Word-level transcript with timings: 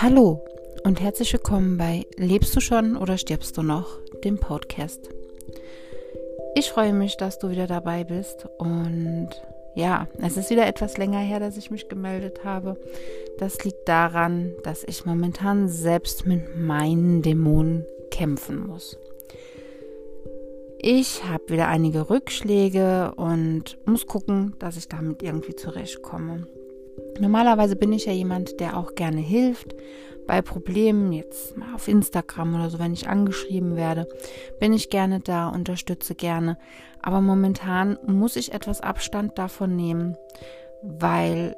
Hallo 0.00 0.44
und 0.84 1.00
herzlich 1.00 1.32
willkommen 1.32 1.76
bei 1.76 2.06
Lebst 2.16 2.54
du 2.54 2.60
schon 2.60 2.96
oder 2.96 3.18
stirbst 3.18 3.56
du 3.56 3.62
noch, 3.62 3.98
dem 4.22 4.38
Podcast. 4.38 5.10
Ich 6.54 6.70
freue 6.70 6.92
mich, 6.92 7.16
dass 7.16 7.38
du 7.38 7.50
wieder 7.50 7.66
dabei 7.66 8.04
bist 8.04 8.46
und 8.58 9.30
ja, 9.74 10.06
es 10.20 10.36
ist 10.36 10.50
wieder 10.50 10.66
etwas 10.66 10.98
länger 10.98 11.18
her, 11.18 11.40
dass 11.40 11.56
ich 11.56 11.70
mich 11.70 11.88
gemeldet 11.88 12.44
habe. 12.44 12.76
Das 13.38 13.64
liegt 13.64 13.88
daran, 13.88 14.54
dass 14.62 14.84
ich 14.84 15.04
momentan 15.04 15.68
selbst 15.68 16.26
mit 16.26 16.56
meinen 16.56 17.22
Dämonen 17.22 17.86
kämpfen 18.10 18.66
muss. 18.66 18.98
Ich 20.86 21.24
habe 21.24 21.48
wieder 21.48 21.68
einige 21.68 22.10
Rückschläge 22.10 23.14
und 23.16 23.78
muss 23.86 24.06
gucken, 24.06 24.54
dass 24.58 24.76
ich 24.76 24.86
damit 24.86 25.22
irgendwie 25.22 25.56
zurechtkomme. 25.56 26.46
Normalerweise 27.18 27.74
bin 27.74 27.90
ich 27.94 28.04
ja 28.04 28.12
jemand, 28.12 28.60
der 28.60 28.76
auch 28.76 28.94
gerne 28.94 29.22
hilft 29.22 29.74
bei 30.26 30.42
Problemen, 30.42 31.14
jetzt 31.14 31.56
mal 31.56 31.74
auf 31.74 31.88
Instagram 31.88 32.54
oder 32.54 32.68
so, 32.68 32.78
wenn 32.78 32.92
ich 32.92 33.08
angeschrieben 33.08 33.76
werde, 33.76 34.06
bin 34.60 34.74
ich 34.74 34.90
gerne 34.90 35.20
da, 35.20 35.48
unterstütze 35.48 36.14
gerne. 36.14 36.58
Aber 37.00 37.22
momentan 37.22 37.98
muss 38.06 38.36
ich 38.36 38.52
etwas 38.52 38.82
Abstand 38.82 39.38
davon 39.38 39.74
nehmen, 39.76 40.18
weil 40.82 41.56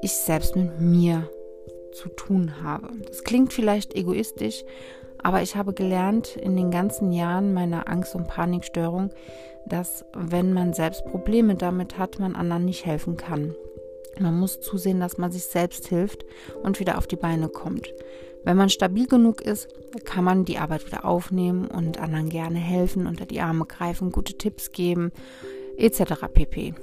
ich 0.00 0.12
selbst 0.12 0.56
mit 0.56 0.80
mir 0.80 1.28
zu 1.92 2.08
tun 2.08 2.62
habe. 2.62 2.88
Das 3.06 3.22
klingt 3.22 3.52
vielleicht 3.52 3.94
egoistisch, 3.94 4.64
aber 5.22 5.42
ich 5.42 5.56
habe 5.56 5.72
gelernt 5.72 6.36
in 6.36 6.56
den 6.56 6.70
ganzen 6.70 7.12
Jahren 7.12 7.52
meiner 7.54 7.88
Angst- 7.88 8.14
und 8.14 8.28
Panikstörung, 8.28 9.10
dass 9.66 10.04
wenn 10.14 10.52
man 10.52 10.72
selbst 10.72 11.04
Probleme 11.04 11.54
damit 11.54 11.98
hat, 11.98 12.18
man 12.18 12.34
anderen 12.34 12.64
nicht 12.64 12.86
helfen 12.86 13.16
kann. 13.16 13.54
Man 14.18 14.38
muss 14.38 14.60
zusehen, 14.60 15.00
dass 15.00 15.18
man 15.18 15.30
sich 15.30 15.44
selbst 15.44 15.88
hilft 15.88 16.24
und 16.62 16.80
wieder 16.80 16.98
auf 16.98 17.06
die 17.06 17.16
Beine 17.16 17.48
kommt. 17.48 17.92
Wenn 18.44 18.56
man 18.56 18.70
stabil 18.70 19.06
genug 19.06 19.40
ist, 19.40 19.68
kann 20.04 20.24
man 20.24 20.44
die 20.44 20.58
Arbeit 20.58 20.86
wieder 20.86 21.04
aufnehmen 21.04 21.66
und 21.66 22.00
anderen 22.00 22.28
gerne 22.28 22.58
helfen, 22.58 23.06
unter 23.06 23.26
die 23.26 23.40
Arme 23.40 23.66
greifen, 23.66 24.10
gute 24.10 24.34
Tipps 24.34 24.72
geben, 24.72 25.12
etc. 25.76 26.26
pp. 26.32 26.74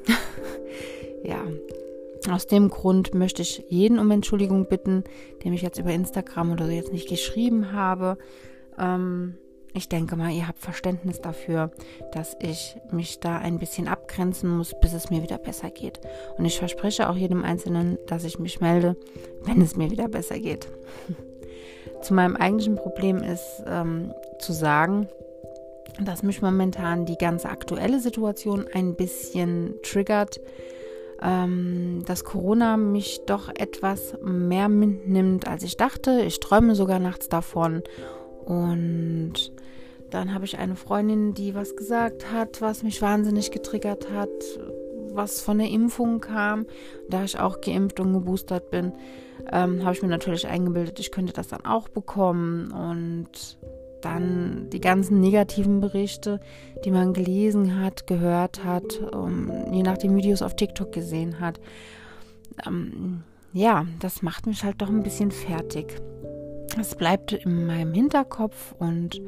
ja, 1.23 1.41
aus 2.31 2.47
dem 2.47 2.69
Grund 2.69 3.13
möchte 3.13 3.41
ich 3.41 3.65
jeden 3.69 3.99
um 3.99 4.11
Entschuldigung 4.11 4.67
bitten, 4.67 5.03
dem 5.43 5.53
ich 5.53 5.61
jetzt 5.61 5.79
über 5.79 5.91
Instagram 5.91 6.51
oder 6.51 6.65
so 6.65 6.71
jetzt 6.71 6.93
nicht 6.93 7.09
geschrieben 7.09 7.71
habe. 7.71 8.17
Ähm, 8.77 9.35
ich 9.73 9.89
denke 9.89 10.15
mal, 10.15 10.31
ihr 10.31 10.47
habt 10.47 10.59
Verständnis 10.59 11.19
dafür, 11.19 11.69
dass 12.13 12.37
ich 12.41 12.77
mich 12.91 13.19
da 13.19 13.37
ein 13.37 13.59
bisschen 13.59 13.89
abgrenzen 13.89 14.49
muss, 14.49 14.73
bis 14.79 14.93
es 14.93 15.09
mir 15.09 15.21
wieder 15.21 15.37
besser 15.37 15.69
geht. 15.69 15.99
Und 16.37 16.45
ich 16.45 16.57
verspreche 16.57 17.09
auch 17.09 17.15
jedem 17.15 17.43
Einzelnen, 17.43 17.97
dass 18.07 18.23
ich 18.23 18.39
mich 18.39 18.61
melde, 18.61 18.95
wenn 19.43 19.61
es 19.61 19.75
mir 19.75 19.91
wieder 19.91 20.07
besser 20.07 20.39
geht. 20.39 20.69
Zu 22.01 22.13
meinem 22.13 22.37
eigentlichen 22.37 22.75
Problem 22.75 23.17
ist 23.17 23.63
ähm, 23.65 24.13
zu 24.39 24.53
sagen, 24.53 25.07
dass 25.99 26.23
mich 26.23 26.41
momentan 26.41 27.05
die 27.05 27.17
ganze 27.17 27.49
aktuelle 27.49 27.99
Situation 27.99 28.67
ein 28.73 28.95
bisschen 28.95 29.75
triggert, 29.81 30.39
ähm, 31.21 32.03
dass 32.05 32.23
Corona 32.23 32.77
mich 32.77 33.21
doch 33.25 33.49
etwas 33.49 34.17
mehr 34.21 34.69
mitnimmt, 34.69 35.47
als 35.47 35.63
ich 35.63 35.77
dachte. 35.77 36.21
Ich 36.21 36.39
träume 36.39 36.75
sogar 36.75 36.99
nachts 36.99 37.29
davon 37.29 37.83
und 38.45 39.51
dann 40.11 40.33
habe 40.33 40.45
ich 40.45 40.57
eine 40.57 40.75
Freundin, 40.75 41.33
die 41.33 41.55
was 41.55 41.75
gesagt 41.75 42.31
hat, 42.31 42.61
was 42.61 42.83
mich 42.83 43.01
wahnsinnig 43.01 43.51
getriggert 43.51 44.11
hat, 44.11 44.29
was 45.11 45.41
von 45.41 45.57
der 45.57 45.69
Impfung 45.69 46.21
kam. 46.21 46.67
Da 47.09 47.23
ich 47.23 47.39
auch 47.39 47.59
geimpft 47.61 47.99
und 47.99 48.13
geboostert 48.13 48.69
bin, 48.69 48.93
ähm, 49.51 49.83
habe 49.83 49.93
ich 49.93 50.01
mir 50.01 50.07
natürlich 50.07 50.47
eingebildet, 50.47 50.99
ich 50.99 51.11
könnte 51.11 51.33
das 51.33 51.47
dann 51.47 51.65
auch 51.65 51.89
bekommen. 51.89 52.71
Und 52.71 53.57
dann 54.05 54.69
die 54.71 54.79
ganzen 54.79 55.19
negativen 55.19 55.81
Berichte, 55.81 56.39
die 56.85 56.91
man 56.91 57.13
gelesen 57.13 57.81
hat, 57.81 58.07
gehört 58.07 58.63
hat, 58.63 59.01
um, 59.13 59.51
ähm, 59.51 59.73
je 59.73 59.83
nachdem 59.83 60.15
Videos 60.15 60.41
auf 60.41 60.55
TikTok 60.55 60.91
gesehen 60.91 61.39
hat. 61.39 61.59
Ähm, 62.65 63.23
ja, 63.51 63.85
das 63.99 64.21
macht 64.21 64.45
mich 64.47 64.63
halt 64.63 64.81
doch 64.81 64.89
ein 64.89 65.03
bisschen 65.03 65.31
fertig. 65.31 65.99
Es 66.79 66.95
bleibt 66.95 67.33
in 67.33 67.65
meinem 67.65 67.93
Hinterkopf 67.93 68.75
und 68.77 69.21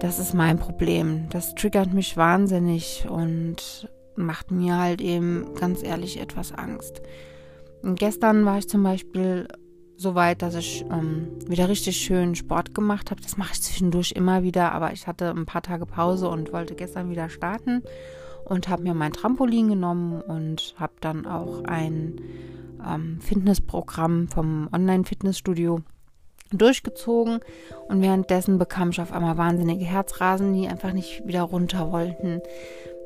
das 0.00 0.18
ist 0.18 0.34
mein 0.34 0.58
Problem. 0.58 1.28
Das 1.30 1.54
triggert 1.54 1.92
mich 1.92 2.16
wahnsinnig 2.16 3.06
und 3.08 3.88
macht 4.16 4.50
mir 4.50 4.78
halt 4.78 5.00
eben 5.00 5.54
ganz 5.54 5.82
ehrlich 5.82 6.20
etwas 6.20 6.52
Angst. 6.52 7.02
Und 7.82 7.98
gestern 7.98 8.44
war 8.44 8.58
ich 8.58 8.68
zum 8.68 8.82
Beispiel 8.82 9.46
so 9.98 10.14
weit, 10.14 10.42
dass 10.42 10.54
ich 10.54 10.84
ähm, 10.92 11.28
wieder 11.48 11.68
richtig 11.68 11.96
schön 11.96 12.36
Sport 12.36 12.72
gemacht 12.72 13.10
habe. 13.10 13.20
Das 13.20 13.36
mache 13.36 13.52
ich 13.54 13.62
zwischendurch 13.62 14.12
immer 14.12 14.44
wieder, 14.44 14.72
aber 14.72 14.92
ich 14.92 15.08
hatte 15.08 15.30
ein 15.30 15.44
paar 15.44 15.62
Tage 15.62 15.86
Pause 15.86 16.28
und 16.28 16.52
wollte 16.52 16.76
gestern 16.76 17.10
wieder 17.10 17.28
starten 17.28 17.82
und 18.44 18.68
habe 18.68 18.84
mir 18.84 18.94
mein 18.94 19.12
Trampolin 19.12 19.68
genommen 19.68 20.22
und 20.22 20.76
habe 20.78 20.92
dann 21.00 21.26
auch 21.26 21.64
ein 21.64 22.20
ähm, 22.86 23.20
Fitnessprogramm 23.20 24.28
vom 24.28 24.68
Online-Fitnessstudio 24.72 25.80
durchgezogen 26.52 27.40
und 27.88 28.00
währenddessen 28.00 28.56
bekam 28.56 28.90
ich 28.90 29.00
auf 29.00 29.12
einmal 29.12 29.36
wahnsinnige 29.36 29.84
Herzrasen, 29.84 30.54
die 30.54 30.68
einfach 30.68 30.92
nicht 30.92 31.26
wieder 31.26 31.42
runter 31.42 31.90
wollten. 31.90 32.40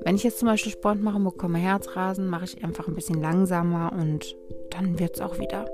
Wenn 0.04 0.14
ich 0.14 0.24
jetzt 0.24 0.40
zum 0.40 0.48
Beispiel 0.48 0.72
Sport 0.72 1.00
mache 1.00 1.16
und 1.16 1.24
bekomme 1.24 1.58
Herzrasen, 1.58 2.28
mache 2.28 2.44
ich 2.44 2.62
einfach 2.62 2.86
ein 2.86 2.94
bisschen 2.94 3.20
langsamer 3.20 3.92
und 3.92 4.36
dann 4.70 4.98
wird 4.98 5.14
es 5.14 5.20
auch 5.22 5.38
wieder. 5.38 5.64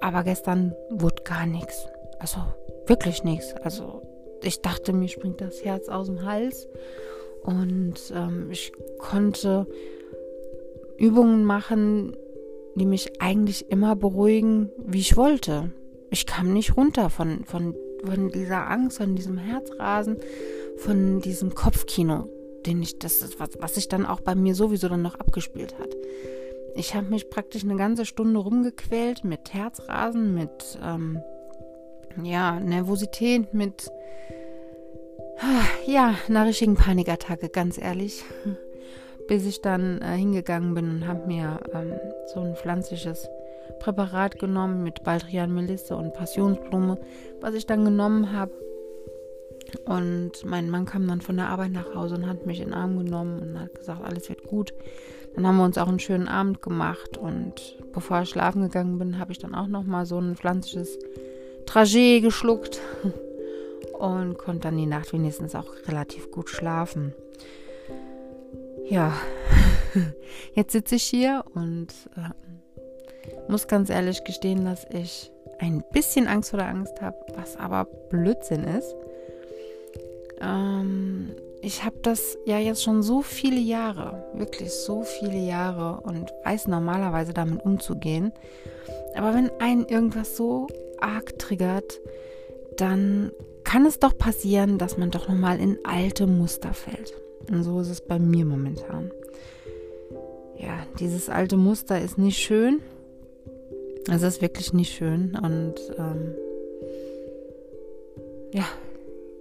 Aber 0.00 0.24
gestern 0.24 0.74
wurde 0.90 1.22
gar 1.22 1.46
nichts. 1.46 1.86
Also 2.18 2.38
wirklich 2.86 3.24
nichts. 3.24 3.54
Also 3.62 4.02
ich 4.42 4.60
dachte, 4.60 4.92
mir 4.92 5.08
springt 5.08 5.40
das 5.40 5.64
Herz 5.64 5.88
aus 5.88 6.06
dem 6.06 6.24
Hals 6.24 6.68
und 7.42 7.94
ähm, 8.14 8.50
ich 8.50 8.72
konnte 8.98 9.66
Übungen 10.98 11.44
machen, 11.44 12.16
die 12.76 12.86
mich 12.86 13.20
eigentlich 13.20 13.70
immer 13.70 13.96
beruhigen, 13.96 14.70
wie 14.78 15.00
ich 15.00 15.16
wollte 15.16 15.70
ich 16.14 16.26
kam 16.26 16.52
nicht 16.52 16.76
runter 16.76 17.10
von, 17.10 17.44
von, 17.44 17.74
von 18.04 18.28
dieser 18.30 18.70
Angst, 18.70 18.98
von 18.98 19.16
diesem 19.16 19.36
Herzrasen, 19.36 20.16
von 20.76 21.20
diesem 21.20 21.56
Kopfkino, 21.56 22.28
den 22.64 22.82
ich, 22.82 23.00
das 23.00 23.20
ist 23.20 23.40
was, 23.40 23.50
was 23.58 23.74
sich 23.74 23.88
dann 23.88 24.06
auch 24.06 24.20
bei 24.20 24.36
mir 24.36 24.54
sowieso 24.54 24.88
dann 24.88 25.02
noch 25.02 25.16
abgespielt 25.16 25.76
hat. 25.76 25.88
Ich 26.74 26.94
habe 26.94 27.06
mich 27.06 27.30
praktisch 27.30 27.64
eine 27.64 27.76
ganze 27.76 28.04
Stunde 28.04 28.40
rumgequält 28.40 29.24
mit 29.24 29.54
Herzrasen, 29.54 30.34
mit 30.34 30.78
ähm, 30.82 31.22
ja, 32.22 32.58
Nervosität, 32.58 33.54
mit 33.54 33.90
ja, 35.86 36.14
einer 36.28 36.46
richtigen 36.46 36.74
Panikattacke, 36.74 37.48
ganz 37.48 37.78
ehrlich. 37.78 38.24
Bis 39.26 39.46
ich 39.46 39.62
dann 39.62 40.02
äh, 40.02 40.16
hingegangen 40.16 40.74
bin 40.74 40.90
und 40.90 41.06
habe 41.06 41.26
mir 41.26 41.58
ähm, 41.72 41.92
so 42.34 42.40
ein 42.40 42.56
pflanzliches 42.56 43.28
Präparat 43.78 44.38
genommen 44.38 44.82
mit 44.82 45.02
Baldrian 45.02 45.54
Melisse 45.54 45.96
und 45.96 46.12
Passionsblume, 46.12 46.98
was 47.40 47.54
ich 47.54 47.64
dann 47.64 47.86
genommen 47.86 48.32
habe. 48.32 48.52
Und 49.86 50.44
mein 50.44 50.68
Mann 50.68 50.84
kam 50.84 51.08
dann 51.08 51.22
von 51.22 51.36
der 51.36 51.48
Arbeit 51.48 51.72
nach 51.72 51.94
Hause 51.94 52.16
und 52.16 52.26
hat 52.26 52.44
mich 52.44 52.60
in 52.60 52.66
den 52.66 52.74
Arm 52.74 52.98
genommen 52.98 53.40
und 53.40 53.60
hat 53.60 53.74
gesagt, 53.74 54.04
alles 54.04 54.28
wird 54.28 54.44
gut. 54.44 54.74
Dann 55.34 55.46
haben 55.46 55.56
wir 55.56 55.64
uns 55.64 55.78
auch 55.78 55.88
einen 55.88 55.98
schönen 55.98 56.28
Abend 56.28 56.62
gemacht 56.62 57.18
und 57.18 57.76
bevor 57.92 58.22
ich 58.22 58.30
schlafen 58.30 58.62
gegangen 58.62 58.98
bin, 58.98 59.18
habe 59.18 59.32
ich 59.32 59.38
dann 59.38 59.54
auch 59.54 59.66
noch 59.66 59.84
mal 59.84 60.06
so 60.06 60.18
ein 60.18 60.36
pflanzliches 60.36 60.98
Trajet 61.66 62.22
geschluckt 62.22 62.80
und 63.98 64.38
konnte 64.38 64.60
dann 64.60 64.76
die 64.76 64.86
Nacht 64.86 65.12
wenigstens 65.12 65.54
auch 65.54 65.66
relativ 65.88 66.30
gut 66.30 66.48
schlafen. 66.48 67.14
Ja, 68.88 69.12
jetzt 70.54 70.72
sitze 70.72 70.96
ich 70.96 71.04
hier 71.04 71.44
und 71.54 71.88
äh, 72.16 72.30
muss 73.48 73.66
ganz 73.66 73.90
ehrlich 73.90 74.24
gestehen, 74.24 74.64
dass 74.64 74.86
ich 74.90 75.32
ein 75.58 75.82
bisschen 75.92 76.26
Angst 76.26 76.50
vor 76.50 76.58
der 76.58 76.68
Angst 76.68 77.00
habe, 77.00 77.16
was 77.34 77.56
aber 77.56 77.86
Blödsinn 78.10 78.64
ist. 78.64 78.94
Ähm, 80.40 81.30
ich 81.64 81.82
habe 81.84 81.96
das 82.02 82.38
ja 82.44 82.58
jetzt 82.58 82.82
schon 82.82 83.02
so 83.02 83.22
viele 83.22 83.58
Jahre, 83.58 84.24
wirklich 84.34 84.70
so 84.70 85.02
viele 85.02 85.38
Jahre 85.38 86.00
und 86.02 86.30
weiß 86.44 86.68
normalerweise 86.68 87.32
damit 87.32 87.64
umzugehen. 87.64 88.32
Aber 89.16 89.34
wenn 89.34 89.50
einen 89.60 89.86
irgendwas 89.86 90.36
so 90.36 90.66
arg 91.00 91.38
triggert, 91.38 92.00
dann 92.76 93.32
kann 93.64 93.86
es 93.86 93.98
doch 93.98 94.16
passieren, 94.16 94.76
dass 94.76 94.98
man 94.98 95.10
doch 95.10 95.28
nochmal 95.28 95.58
in 95.58 95.78
alte 95.84 96.26
Muster 96.26 96.74
fällt. 96.74 97.14
Und 97.50 97.62
so 97.62 97.80
ist 97.80 97.88
es 97.88 98.02
bei 98.02 98.18
mir 98.18 98.44
momentan. 98.44 99.10
Ja, 100.58 100.86
dieses 100.98 101.30
alte 101.30 101.56
Muster 101.56 102.00
ist 102.00 102.18
nicht 102.18 102.38
schön. 102.38 102.80
Es 104.10 104.22
ist 104.22 104.42
wirklich 104.42 104.74
nicht 104.74 104.94
schön 104.94 105.34
und 105.42 105.74
ähm, 105.98 106.34
ja, 108.52 108.66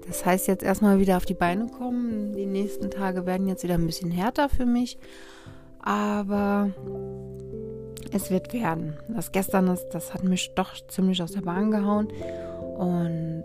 das 0.08 0.26
heißt 0.26 0.48
jetzt 0.48 0.64
erstmal 0.64 1.00
wieder 1.00 1.18
auf 1.18 1.26
die 1.26 1.34
Beine 1.34 1.68
kommen. 1.68 2.34
Die 2.34 2.46
nächsten 2.46 2.92
Tage 2.92 3.26
werden 3.26 3.48
jetzt 3.48 3.64
wieder 3.64 3.76
ein 3.76 3.86
bisschen 3.86 4.12
härter 4.12 4.50
für 4.50 4.66
mich. 4.66 4.98
Aber 5.82 6.72
es 8.12 8.32
wird 8.32 8.54
werden. 8.54 8.98
Das 9.10 9.32
gestern 9.32 9.68
ist, 9.68 9.90
das 9.90 10.14
hat 10.14 10.24
mich 10.24 10.54
doch 10.56 10.74
ziemlich 10.88 11.22
aus 11.22 11.32
der 11.32 11.42
Bahn 11.42 11.72
gehauen. 11.72 12.08
Und 12.78 13.44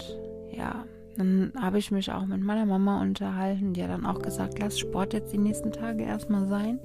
ja, 0.53 0.85
dann 1.17 1.53
habe 1.61 1.79
ich 1.79 1.91
mich 1.91 2.13
auch 2.13 2.27
mit 2.27 2.41
meiner 2.41 2.67
Mama 2.67 3.01
unterhalten. 3.01 3.73
Die 3.73 3.83
hat 3.83 3.91
dann 3.91 4.07
auch 4.07 4.21
gesagt, 4.21 4.59
lass 4.59 4.79
Sport 4.79 5.15
jetzt 5.15 5.33
die 5.33 5.39
nächsten 5.39 5.73
Tage 5.73 6.05
erstmal 6.05 6.47
sein. 6.47 6.79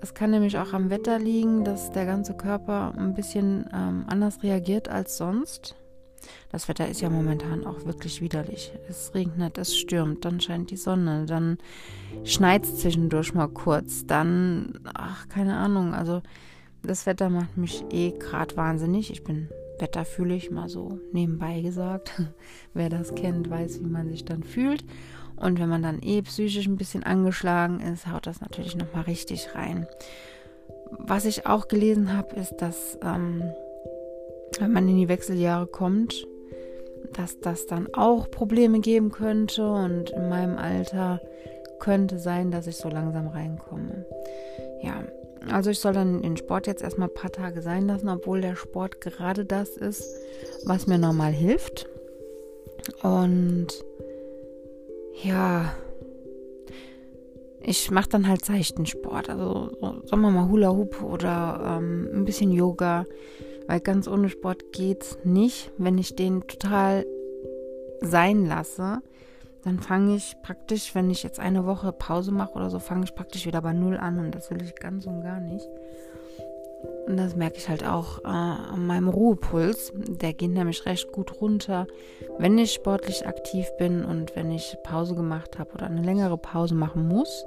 Es 0.00 0.14
kann 0.14 0.30
nämlich 0.30 0.58
auch 0.58 0.72
am 0.72 0.88
Wetter 0.88 1.18
liegen, 1.18 1.62
dass 1.62 1.92
der 1.92 2.06
ganze 2.06 2.34
Körper 2.34 2.94
ein 2.96 3.14
bisschen 3.14 3.66
ähm, 3.72 4.04
anders 4.08 4.42
reagiert 4.42 4.88
als 4.88 5.16
sonst. 5.18 5.76
Das 6.50 6.68
Wetter 6.68 6.88
ist 6.88 7.00
ja 7.00 7.10
momentan 7.10 7.66
auch 7.66 7.84
wirklich 7.84 8.20
widerlich. 8.20 8.72
Es 8.88 9.14
regnet, 9.14 9.58
es 9.58 9.76
stürmt, 9.76 10.24
dann 10.24 10.40
scheint 10.40 10.70
die 10.70 10.76
Sonne, 10.76 11.26
dann 11.26 11.58
schneit 12.24 12.64
es 12.64 12.78
zwischendurch 12.78 13.34
mal 13.34 13.48
kurz, 13.48 14.06
dann, 14.06 14.80
ach, 14.94 15.28
keine 15.28 15.56
Ahnung, 15.56 15.94
also 15.94 16.22
das 16.82 17.06
Wetter 17.06 17.28
macht 17.28 17.56
mich 17.56 17.84
eh 17.90 18.12
gerade 18.12 18.56
wahnsinnig. 18.56 19.10
Ich 19.10 19.22
bin 19.22 19.48
wetterfühlig, 19.78 20.50
mal 20.50 20.68
so 20.68 20.98
nebenbei 21.12 21.60
gesagt. 21.60 22.22
Wer 22.74 22.88
das 22.88 23.14
kennt, 23.14 23.50
weiß, 23.50 23.80
wie 23.80 23.88
man 23.88 24.08
sich 24.08 24.24
dann 24.24 24.42
fühlt. 24.42 24.84
Und 25.36 25.58
wenn 25.58 25.68
man 25.68 25.82
dann 25.82 26.02
eh 26.02 26.20
psychisch 26.22 26.66
ein 26.66 26.76
bisschen 26.76 27.02
angeschlagen 27.02 27.80
ist, 27.80 28.06
haut 28.06 28.26
das 28.26 28.40
natürlich 28.40 28.76
nochmal 28.76 29.04
richtig 29.04 29.54
rein. 29.54 29.86
Was 30.98 31.24
ich 31.24 31.46
auch 31.46 31.68
gelesen 31.68 32.14
habe, 32.16 32.36
ist, 32.36 32.56
dass 32.56 32.98
ähm, 33.02 33.42
wenn 34.60 34.72
man 34.72 34.88
in 34.88 34.96
die 34.96 35.08
Wechseljahre 35.08 35.66
kommt, 35.66 36.26
dass 37.14 37.40
das 37.40 37.66
dann 37.66 37.88
auch 37.94 38.30
Probleme 38.30 38.80
geben 38.80 39.10
könnte. 39.10 39.68
Und 39.68 40.10
in 40.10 40.28
meinem 40.28 40.56
Alter 40.56 41.20
könnte 41.80 42.18
sein, 42.18 42.50
dass 42.50 42.66
ich 42.66 42.76
so 42.76 42.88
langsam 42.88 43.28
reinkomme. 43.28 44.04
Ja, 44.82 45.02
also 45.50 45.70
ich 45.70 45.80
soll 45.80 45.94
dann 45.94 46.22
den 46.22 46.36
Sport 46.36 46.66
jetzt 46.66 46.82
erstmal 46.82 47.08
ein 47.08 47.14
paar 47.14 47.32
Tage 47.32 47.62
sein 47.62 47.86
lassen, 47.86 48.08
obwohl 48.08 48.40
der 48.40 48.56
Sport 48.56 49.00
gerade 49.00 49.44
das 49.44 49.70
ist, 49.76 50.04
was 50.64 50.86
mir 50.86 50.98
normal 50.98 51.32
hilft. 51.32 51.88
Und 53.02 53.68
ja, 55.22 55.74
ich 57.62 57.90
mache 57.90 58.08
dann 58.10 58.28
halt 58.28 58.44
seichten 58.44 58.86
Sport. 58.86 59.28
Also 59.30 59.70
sagen 60.04 60.22
wir 60.22 60.30
mal 60.30 60.48
Hula 60.48 60.70
Hoop 60.70 61.02
oder 61.02 61.78
ähm, 61.78 62.08
ein 62.12 62.24
bisschen 62.24 62.52
Yoga, 62.52 63.04
weil 63.70 63.78
ganz 63.78 64.08
ohne 64.08 64.28
Sport 64.28 64.72
geht's 64.72 65.16
nicht. 65.22 65.70
Wenn 65.78 65.96
ich 65.96 66.16
den 66.16 66.44
total 66.48 67.06
sein 68.00 68.44
lasse, 68.44 68.98
dann 69.62 69.78
fange 69.78 70.16
ich 70.16 70.34
praktisch, 70.42 70.92
wenn 70.96 71.08
ich 71.08 71.22
jetzt 71.22 71.38
eine 71.38 71.64
Woche 71.66 71.92
Pause 71.92 72.32
mache 72.32 72.54
oder 72.54 72.68
so, 72.68 72.80
fange 72.80 73.04
ich 73.04 73.14
praktisch 73.14 73.46
wieder 73.46 73.62
bei 73.62 73.72
Null 73.72 73.96
an 73.96 74.18
und 74.18 74.34
das 74.34 74.50
will 74.50 74.60
ich 74.60 74.74
ganz 74.74 75.06
und 75.06 75.22
gar 75.22 75.38
nicht. 75.38 75.64
Und 77.06 77.16
das 77.16 77.36
merke 77.36 77.58
ich 77.58 77.68
halt 77.68 77.86
auch 77.86 78.24
äh, 78.24 78.26
an 78.26 78.88
meinem 78.88 79.08
Ruhepuls. 79.08 79.92
Der 79.94 80.32
geht 80.32 80.50
nämlich 80.50 80.84
recht 80.84 81.12
gut 81.12 81.40
runter, 81.40 81.86
wenn 82.38 82.58
ich 82.58 82.72
sportlich 82.72 83.24
aktiv 83.24 83.68
bin 83.78 84.04
und 84.04 84.34
wenn 84.34 84.50
ich 84.50 84.78
Pause 84.82 85.14
gemacht 85.14 85.60
habe 85.60 85.74
oder 85.74 85.86
eine 85.86 86.02
längere 86.02 86.38
Pause 86.38 86.74
machen 86.74 87.06
muss, 87.06 87.46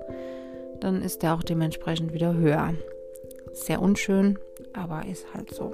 dann 0.80 1.02
ist 1.02 1.22
der 1.22 1.34
auch 1.34 1.44
dementsprechend 1.44 2.14
wieder 2.14 2.34
höher. 2.34 2.75
Sehr 3.52 3.81
unschön, 3.81 4.40
aber 4.72 5.06
ist 5.06 5.34
halt 5.34 5.54
so. 5.54 5.74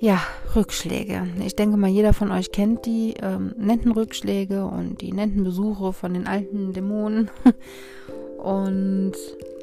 Ja, 0.00 0.22
Rückschläge. 0.54 1.26
Ich 1.44 1.56
denke 1.56 1.76
mal, 1.76 1.90
jeder 1.90 2.12
von 2.12 2.30
euch 2.30 2.52
kennt 2.52 2.86
die 2.86 3.14
ähm, 3.20 3.52
netten 3.56 3.90
Rückschläge 3.90 4.64
und 4.64 5.00
die 5.00 5.12
netten 5.12 5.42
Besuche 5.42 5.92
von 5.92 6.14
den 6.14 6.28
alten 6.28 6.72
Dämonen 6.72 7.30
und 8.38 9.14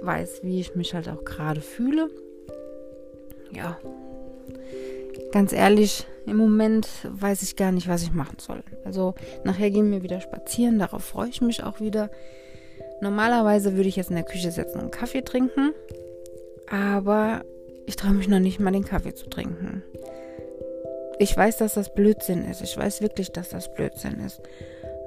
weiß, 0.02 0.42
wie 0.44 0.60
ich 0.60 0.76
mich 0.76 0.94
halt 0.94 1.08
auch 1.08 1.24
gerade 1.24 1.62
fühle. 1.62 2.10
Ja, 3.54 3.80
ganz 5.32 5.54
ehrlich, 5.54 6.06
im 6.26 6.36
Moment 6.36 6.90
weiß 7.08 7.42
ich 7.42 7.56
gar 7.56 7.72
nicht, 7.72 7.88
was 7.88 8.04
ich 8.04 8.12
machen 8.12 8.38
soll. 8.38 8.62
Also 8.84 9.16
nachher 9.46 9.72
gehen 9.72 9.90
wir 9.90 10.04
wieder 10.04 10.20
spazieren, 10.20 10.80
darauf 10.80 11.06
freue 11.06 11.30
ich 11.30 11.40
mich 11.40 11.64
auch 11.64 11.80
wieder. 11.80 12.12
Normalerweise 13.00 13.78
würde 13.78 13.88
ich 13.88 13.96
jetzt 13.96 14.10
in 14.10 14.18
der 14.18 14.26
Küche 14.26 14.52
sitzen 14.52 14.82
und 14.82 14.92
Kaffee 14.92 15.22
trinken, 15.22 15.72
aber 16.70 17.46
ich 17.86 17.96
traue 17.96 18.14
mich 18.14 18.28
noch 18.28 18.40
nicht 18.40 18.60
mal 18.60 18.72
den 18.72 18.84
Kaffee 18.84 19.14
zu 19.14 19.30
trinken 19.30 19.82
ich 21.20 21.36
weiß, 21.36 21.58
dass 21.58 21.76
das 21.76 21.94
Blödsinn 21.94 22.46
ist. 22.46 22.62
Ich 22.62 22.78
weiß 22.78 23.02
wirklich, 23.02 23.32
dass 23.32 23.50
das 23.50 23.74
Blödsinn 23.74 24.20
ist. 24.26 24.42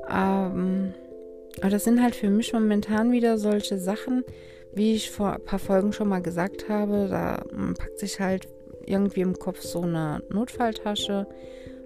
Ähm, 0.09 0.95
aber 1.61 1.71
das 1.71 1.85
sind 1.85 2.03
halt 2.03 2.15
für 2.15 2.31
mich 2.31 2.53
momentan 2.53 3.13
wieder 3.13 3.39
solche 3.39 3.79
Sachen, 3.79 4.25
wie 4.73 4.95
ich 4.95 5.11
vor 5.11 5.35
ein 5.35 5.45
paar 5.45 5.59
Folgen 5.59 5.93
schon 5.93 6.09
mal 6.09 6.23
gesagt 6.23 6.69
habe. 6.69 7.09
Da 7.09 7.43
packt 7.77 7.99
sich 7.99 8.21
halt 8.21 8.49
irgendwie 8.87 9.21
im 9.21 9.39
Kopf 9.39 9.61
so 9.61 9.83
eine 9.83 10.23
Notfalltasche. 10.31 11.27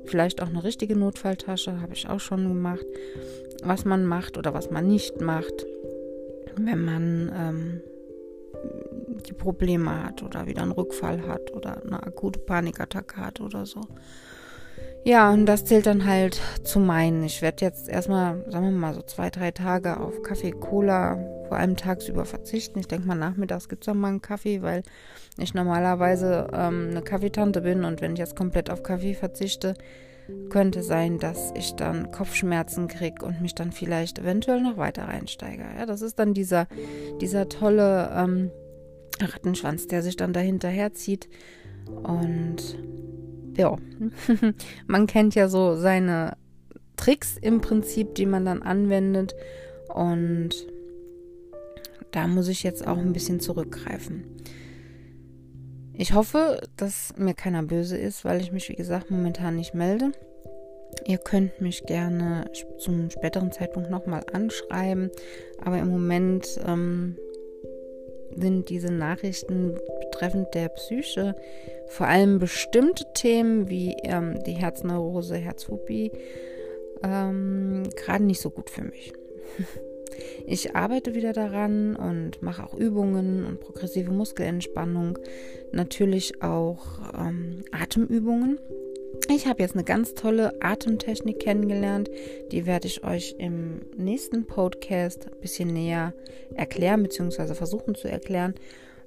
Vielleicht 0.05 0.43
auch 0.43 0.49
eine 0.49 0.65
richtige 0.65 0.97
Notfalltasche, 0.97 1.81
habe 1.81 1.95
ich 1.95 2.09
auch 2.09 2.21
schon 2.21 2.49
gemacht. 2.49 2.87
Was 3.63 3.85
man 3.85 4.05
macht 4.05 4.37
oder 4.37 4.55
was 4.55 4.71
man 4.71 4.89
nicht 4.89 5.21
macht, 5.21 5.67
wenn 6.57 6.85
man 6.85 7.33
ähm, 7.35 7.81
die 9.23 9.33
Probleme 9.33 10.05
hat 10.05 10.23
oder 10.23 10.47
wieder 10.47 10.63
einen 10.63 10.73
Rückfall 10.73 11.27
hat 11.27 11.53
oder 11.53 11.83
eine 11.85 12.03
akute 12.03 12.39
Panikattacke 12.39 13.17
hat 13.17 13.41
oder 13.41 13.67
so. 13.67 13.81
Ja, 15.05 15.33
und 15.33 15.47
das 15.47 15.65
zählt 15.65 15.87
dann 15.87 16.07
halt 16.07 16.41
zu 16.63 16.79
meinen. 16.79 17.25
Ich 17.25 17.43
werde 17.43 17.65
jetzt 17.65 17.89
erstmal, 17.89 18.45
sagen 18.49 18.67
wir 18.67 18.71
mal, 18.71 18.95
so 18.95 19.03
zwei, 19.03 19.31
drei 19.31 19.51
Tage 19.51 19.99
auf 19.99 20.23
Kaffee, 20.23 20.53
Cola, 20.53 21.19
vor 21.49 21.57
allem 21.57 21.77
tagsüber 21.77 22.25
verzichten. 22.25 22.79
Ich 22.79 22.87
denke 22.87 23.09
mal, 23.09 23.17
nachmittags 23.17 23.69
gibt 23.69 23.83
es 23.83 23.87
dann 23.87 23.99
mal 23.99 24.09
einen 24.09 24.23
Kaffee, 24.23 24.63
weil 24.63 24.85
ich 25.39 25.55
normalerweise 25.55 26.47
ähm, 26.53 26.89
eine 26.91 27.03
Kaffeetante 27.03 27.63
bin 27.63 27.85
und 27.85 28.01
wenn 28.01 28.13
ich 28.13 28.21
jetzt 28.21 28.37
komplett 28.37 28.71
auf 28.71 28.85
Kaffee 28.85 29.15
verzichte, 29.15 29.75
könnte 30.51 30.85
sein, 30.85 31.19
dass 31.19 31.53
ich 31.57 31.75
dann 31.75 32.13
Kopfschmerzen 32.13 32.87
kriege 32.87 33.25
und 33.25 33.41
mich 33.41 33.57
dann 33.57 33.73
vielleicht 33.73 34.21
eventuell 34.21 34.61
noch 34.61 34.77
weiter 34.77 35.09
reinsteige. 35.09 35.65
Ja, 35.79 35.85
das 35.85 36.01
ist 36.01 36.19
dann 36.21 36.33
dieser, 36.33 36.69
dieser 37.21 37.49
tolle 37.49 38.11
ähm, 38.15 38.51
Rattenschwanz, 39.21 39.87
der 39.87 40.03
sich 40.03 40.17
dann 40.17 40.33
dahinter 40.33 40.69
herzieht. 40.69 41.29
Und 42.03 42.79
ja, 43.57 43.77
man 44.87 45.07
kennt 45.07 45.35
ja 45.35 45.49
so 45.49 45.77
seine 45.77 46.37
Tricks 46.97 47.37
im 47.41 47.61
Prinzip, 47.61 48.15
die 48.15 48.27
man 48.27 48.45
dann 48.45 48.63
anwendet. 48.63 49.35
Und 49.93 50.51
da 52.13 52.27
muss 52.27 52.49
ich 52.49 52.63
jetzt 52.63 52.87
auch 52.87 52.99
ein 52.99 53.13
bisschen 53.13 53.41
zurückgreifen. 53.41 54.25
Ich 55.95 56.15
hoffe, 56.15 56.61
dass 56.77 57.15
mir 57.17 57.35
keiner 57.35 57.63
böse 57.63 57.99
ist, 57.99 58.25
weil 58.25 58.41
ich 58.41 58.53
mich, 58.53 58.69
wie 58.69 58.75
gesagt, 58.77 59.11
momentan 59.11 59.57
nicht 59.57 59.75
melde. 59.75 60.13
Ihr 61.07 61.19
könnt 61.19 61.61
mich 61.61 61.85
gerne 61.85 62.51
zum 62.79 63.11
späteren 63.11 63.51
Zeitpunkt 63.53 63.91
nochmal 63.91 64.25
anschreiben, 64.33 65.11
aber 65.61 65.79
im 65.79 65.91
Moment 65.91 66.61
ähm, 66.67 67.17
sind 68.37 68.69
diese 68.69 68.93
Nachrichten 68.93 69.79
betreffend 70.01 70.55
der 70.55 70.69
Psyche 70.69 71.35
vor 71.89 72.07
allem 72.07 72.39
bestimmte 72.39 73.05
Themen 73.15 73.69
wie 73.69 73.95
ähm, 74.05 74.43
die 74.45 74.53
Herzneurose, 74.53 75.37
Herzphobie 75.37 76.11
ähm, 77.03 77.85
gerade 77.97 78.25
nicht 78.25 78.41
so 78.41 78.51
gut 78.51 78.71
für 78.71 78.85
mich. 78.85 79.13
Ich 80.47 80.77
arbeite 80.77 81.15
wieder 81.15 81.33
daran 81.33 81.97
und 81.97 82.43
mache 82.43 82.63
auch 82.63 82.75
Übungen 82.75 83.47
und 83.47 83.61
progressive 83.61 84.13
Muskelentspannung, 84.13 85.19
natürlich 85.73 86.43
auch 86.43 86.85
ähm, 87.19 87.63
Atemübungen. 87.73 88.59
Ich 89.29 89.47
habe 89.47 89.63
jetzt 89.63 89.75
eine 89.75 89.85
ganz 89.85 90.15
tolle 90.15 90.55
Atemtechnik 90.61 91.41
kennengelernt, 91.41 92.11
die 92.51 92.67
werde 92.67 92.87
ich 92.87 93.05
euch 93.05 93.37
im 93.39 93.81
nächsten 93.97 94.47
Podcast 94.47 95.27
ein 95.27 95.41
bisschen 95.41 95.73
näher 95.73 96.13
erklären, 96.55 97.03
beziehungsweise 97.03 97.55
versuchen 97.55 97.95
zu 97.95 98.09
erklären. 98.09 98.55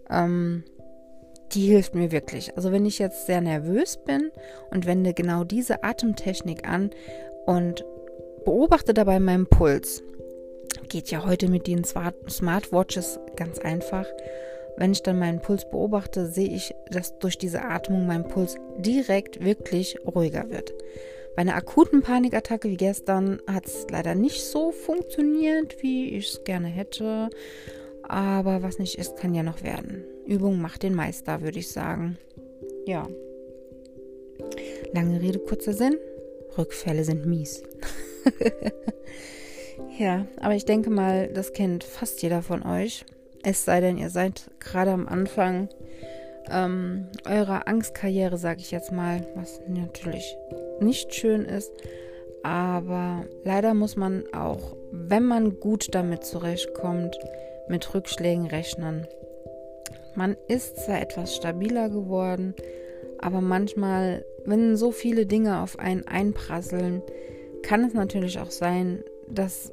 Ähm, 0.10 0.64
die 1.52 1.68
hilft 1.68 1.96
mir 1.96 2.12
wirklich. 2.12 2.56
Also 2.56 2.72
wenn 2.72 2.86
ich 2.86 3.00
jetzt 3.00 3.26
sehr 3.28 3.42
nervös 3.42 3.98
bin 3.98 4.32
und 4.72 4.86
wende 4.86 5.14
genau 5.14 5.44
diese 5.44 5.84
Atemtechnik 5.84 6.68
an 6.68 6.92
und 7.46 7.86
beobachte 8.46 8.94
dabei 8.94 9.20
meinen 9.20 9.48
Puls, 9.48 10.04
geht 10.90 11.12
ja 11.12 11.26
heute 11.26 11.50
mit 11.50 11.68
den 11.68 11.84
Smartwatches 11.84 13.20
ganz 13.36 13.60
einfach. 13.60 14.06
Wenn 14.78 14.92
ich 14.92 15.04
dann 15.04 15.20
meinen 15.20 15.42
Puls 15.42 15.70
beobachte, 15.70 16.28
sehe 16.28 16.50
ich, 16.50 16.76
dass 16.92 17.18
durch 17.20 17.38
diese 17.38 17.64
Atmung 17.64 18.08
mein 18.08 18.28
Puls 18.28 18.58
direkt 18.78 19.44
wirklich 19.44 19.98
ruhiger 20.06 20.50
wird. 20.50 20.74
Bei 21.36 21.42
einer 21.42 21.56
akuten 21.56 22.02
Panikattacke 22.02 22.70
wie 22.70 22.78
gestern 22.78 23.42
hat 23.46 23.66
es 23.66 23.88
leider 23.90 24.16
nicht 24.16 24.44
so 24.44 24.72
funktioniert, 24.72 25.82
wie 25.82 26.16
ich 26.16 26.34
es 26.34 26.44
gerne 26.46 26.68
hätte. 26.68 27.30
Aber 28.04 28.64
was 28.64 28.80
nicht 28.80 28.98
ist, 28.98 29.18
kann 29.18 29.34
ja 29.34 29.44
noch 29.44 29.64
werden. 29.64 30.06
Übung 30.26 30.62
macht 30.62 30.84
den 30.84 30.96
Meister, 30.96 31.42
würde 31.42 31.60
ich 31.60 31.70
sagen. 31.70 32.18
Ja. 32.86 33.08
Lange 34.94 35.22
Rede, 35.22 35.40
kurzer 35.40 35.74
Sinn. 35.74 35.98
Rückfälle 36.58 37.04
sind 37.04 37.26
mies. 37.26 37.64
ja, 40.00 40.26
aber 40.40 40.56
ich 40.56 40.66
denke 40.66 40.90
mal, 40.90 41.28
das 41.34 41.52
kennt 41.52 41.84
fast 41.84 42.22
jeder 42.22 42.42
von 42.42 42.64
euch. 42.64 43.06
Es 43.48 43.64
sei 43.64 43.80
denn, 43.80 43.98
ihr 43.98 44.10
seid 44.10 44.50
gerade 44.60 44.90
am 44.90 45.08
Anfang 45.08 45.70
ähm, 46.50 47.06
eurer 47.30 47.68
Angstkarriere, 47.68 48.40
sage 48.40 48.60
ich 48.60 48.72
jetzt 48.72 48.92
mal, 48.92 49.28
was 49.36 49.62
natürlich 49.68 50.36
nicht 50.80 51.14
schön 51.14 51.46
ist. 51.46 51.72
Aber 52.42 53.26
leider 53.44 53.76
muss 53.76 53.98
man 53.98 54.24
auch, 54.34 54.76
wenn 54.92 55.24
man 55.24 55.60
gut 55.60 55.94
damit 55.94 56.24
zurechtkommt, 56.26 57.16
mit 57.70 57.94
Rückschlägen 57.94 58.48
rechnen. 58.48 59.08
Man 60.16 60.36
ist 60.48 60.78
zwar 60.78 61.00
etwas 61.00 61.36
stabiler 61.36 61.90
geworden, 61.90 62.56
aber 63.20 63.42
manchmal, 63.42 64.26
wenn 64.46 64.76
so 64.76 64.92
viele 64.92 65.28
Dinge 65.28 65.62
auf 65.62 65.78
einen 65.78 66.08
einprasseln, 66.08 67.04
kann 67.62 67.84
es 67.84 67.94
natürlich 67.94 68.40
auch 68.40 68.52
sein, 68.52 69.04
dass, 69.28 69.72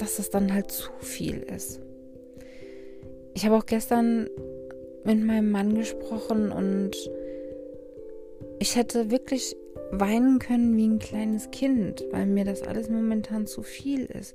dass 0.00 0.18
es 0.18 0.30
dann 0.30 0.52
halt 0.52 0.70
zu 0.70 0.90
viel 1.00 1.38
ist. 1.38 1.80
Ich 3.34 3.44
habe 3.46 3.56
auch 3.56 3.66
gestern 3.66 4.28
mit 5.04 5.22
meinem 5.24 5.50
Mann 5.50 5.74
gesprochen 5.74 6.50
und 6.52 6.96
ich 8.58 8.76
hätte 8.76 9.10
wirklich 9.10 9.56
weinen 9.92 10.38
können 10.38 10.76
wie 10.76 10.86
ein 10.86 10.98
kleines 10.98 11.50
Kind, 11.50 12.04
weil 12.10 12.26
mir 12.26 12.44
das 12.44 12.62
alles 12.62 12.88
momentan 12.88 13.46
zu 13.46 13.62
viel 13.62 14.04
ist. 14.06 14.34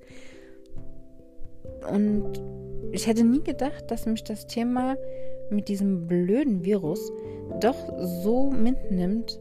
Und 1.91 2.41
ich 2.91 3.07
hätte 3.07 3.23
nie 3.23 3.43
gedacht, 3.43 3.91
dass 3.91 4.05
mich 4.05 4.23
das 4.23 4.47
Thema 4.47 4.97
mit 5.49 5.67
diesem 5.67 6.07
blöden 6.07 6.65
Virus 6.65 7.11
doch 7.59 7.93
so 8.23 8.49
mitnimmt, 8.49 9.39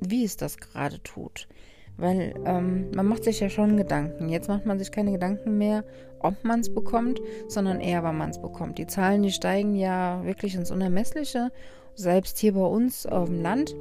wie 0.00 0.24
es 0.24 0.36
das 0.36 0.58
gerade 0.58 1.02
tut. 1.02 1.48
Weil 1.96 2.34
ähm, 2.44 2.90
man 2.94 3.06
macht 3.06 3.24
sich 3.24 3.40
ja 3.40 3.48
schon 3.48 3.76
Gedanken. 3.76 4.28
Jetzt 4.28 4.48
macht 4.48 4.66
man 4.66 4.78
sich 4.78 4.90
keine 4.90 5.12
Gedanken 5.12 5.58
mehr, 5.58 5.84
ob 6.20 6.42
man 6.44 6.60
es 6.60 6.72
bekommt, 6.72 7.20
sondern 7.48 7.80
eher, 7.80 8.02
wann 8.02 8.18
man 8.18 8.30
es 8.30 8.40
bekommt. 8.40 8.78
Die 8.78 8.86
Zahlen, 8.86 9.22
die 9.22 9.30
steigen 9.30 9.74
ja 9.74 10.24
wirklich 10.24 10.54
ins 10.54 10.70
Unermessliche, 10.70 11.50
selbst 11.94 12.38
hier 12.38 12.54
bei 12.54 12.64
uns 12.64 13.06
auf 13.06 13.28
dem 13.28 13.42
Land. 13.42 13.74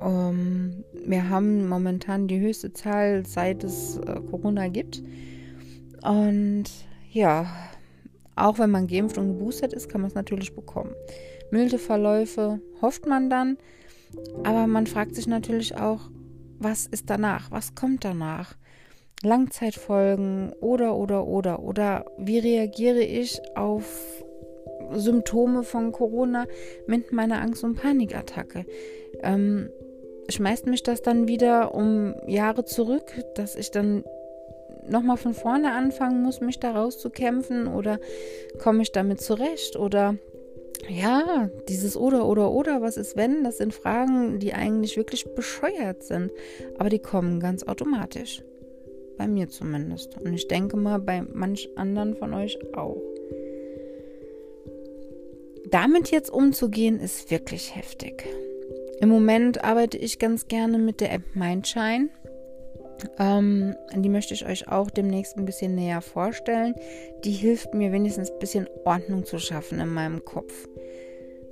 Ähm, 0.00 0.84
wir 1.04 1.28
haben 1.28 1.68
momentan 1.68 2.28
die 2.28 2.40
höchste 2.40 2.72
Zahl, 2.72 3.24
seit 3.24 3.64
es 3.64 3.98
äh, 3.98 4.20
Corona 4.30 4.68
gibt. 4.68 5.02
Und 6.02 6.64
ja, 7.10 7.46
auch 8.36 8.58
wenn 8.58 8.70
man 8.70 8.86
geimpft 8.86 9.18
und 9.18 9.28
geboostert 9.28 9.72
ist, 9.72 9.88
kann 9.88 10.00
man 10.00 10.08
es 10.08 10.14
natürlich 10.14 10.54
bekommen. 10.54 10.92
Milde 11.50 11.78
Verläufe 11.78 12.60
hofft 12.82 13.06
man 13.06 13.30
dann, 13.30 13.56
aber 14.44 14.66
man 14.66 14.86
fragt 14.86 15.14
sich 15.14 15.26
natürlich 15.26 15.76
auch, 15.76 16.10
was 16.58 16.86
ist 16.86 17.10
danach? 17.10 17.50
Was 17.50 17.74
kommt 17.74 18.04
danach? 18.04 18.56
Langzeitfolgen 19.22 20.52
oder, 20.60 20.96
oder, 20.96 21.26
oder, 21.26 21.60
oder 21.60 22.04
wie 22.18 22.38
reagiere 22.38 23.00
ich 23.00 23.40
auf 23.56 24.22
Symptome 24.92 25.64
von 25.64 25.90
Corona 25.92 26.46
mit 26.86 27.12
meiner 27.12 27.40
Angst- 27.40 27.64
und 27.64 27.74
Panikattacke? 27.74 28.64
Ähm, 29.22 29.70
schmeißt 30.28 30.66
mich 30.66 30.82
das 30.82 31.02
dann 31.02 31.26
wieder 31.26 31.74
um 31.74 32.14
Jahre 32.26 32.64
zurück, 32.64 33.12
dass 33.34 33.56
ich 33.56 33.70
dann 33.70 34.04
nochmal 34.86 35.16
von 35.16 35.34
vorne 35.34 35.72
anfangen 35.72 36.22
muss, 36.22 36.40
mich 36.40 36.60
da 36.60 36.72
rauszukämpfen 36.72 37.66
oder 37.66 37.98
komme 38.58 38.82
ich 38.82 38.92
damit 38.92 39.20
zurecht 39.20 39.76
oder 39.76 40.16
ja, 40.86 41.50
dieses 41.68 41.96
oder 41.96 42.26
oder 42.26 42.50
oder, 42.52 42.80
was 42.80 42.96
ist 42.96 43.16
wenn, 43.16 43.44
das 43.44 43.58
sind 43.58 43.74
Fragen, 43.74 44.38
die 44.38 44.54
eigentlich 44.54 44.96
wirklich 44.96 45.24
bescheuert 45.34 46.02
sind, 46.02 46.30
aber 46.78 46.88
die 46.88 47.00
kommen 47.00 47.40
ganz 47.40 47.64
automatisch. 47.64 48.42
Bei 49.16 49.26
mir 49.26 49.48
zumindest. 49.48 50.16
Und 50.18 50.32
ich 50.32 50.46
denke 50.46 50.76
mal, 50.76 51.00
bei 51.00 51.22
manch 51.22 51.68
anderen 51.76 52.14
von 52.14 52.34
euch 52.34 52.56
auch. 52.74 53.02
Damit 55.70 56.12
jetzt 56.12 56.30
umzugehen, 56.30 57.00
ist 57.00 57.30
wirklich 57.30 57.74
heftig. 57.74 58.24
Im 59.00 59.08
Moment 59.08 59.64
arbeite 59.64 59.98
ich 59.98 60.18
ganz 60.18 60.48
gerne 60.48 60.78
mit 60.78 61.00
der 61.00 61.12
App 61.12 61.22
Mindshine. 61.34 62.08
Ähm, 63.18 63.76
die 63.94 64.08
möchte 64.08 64.34
ich 64.34 64.46
euch 64.46 64.68
auch 64.68 64.90
demnächst 64.90 65.36
ein 65.36 65.44
bisschen 65.44 65.74
näher 65.74 66.00
vorstellen. 66.00 66.74
Die 67.24 67.32
hilft 67.32 67.74
mir 67.74 67.92
wenigstens 67.92 68.30
ein 68.30 68.38
bisschen 68.38 68.68
Ordnung 68.84 69.24
zu 69.24 69.38
schaffen 69.38 69.80
in 69.80 69.88
meinem 69.88 70.24
Kopf. 70.24 70.68